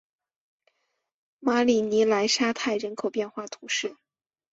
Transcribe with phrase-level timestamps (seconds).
[1.39, 3.97] 马里尼莱沙泰人口变化图示